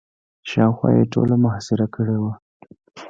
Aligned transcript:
شاوخوا 0.49 0.89
یې 0.95 1.09
ټوله 1.13 1.35
محاصره 1.43 1.85
کړې 1.95 2.17
وه. 2.23 2.33